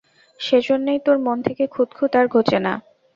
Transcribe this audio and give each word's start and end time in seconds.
সেইজন্যেই 0.39 0.99
তোর 1.05 1.17
মন 1.19 1.37
থেকে 1.47 1.63
খুঁতখুঁত 1.67 2.11
আর 2.15 2.25
ঘোচে 2.27 2.59
না। 2.59 2.73